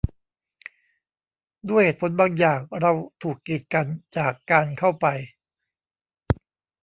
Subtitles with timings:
[1.69, 2.91] ด้วยเหตุผลบางอย่าง เรา
[3.23, 5.05] ถูกกีดกันจากการเข้าไป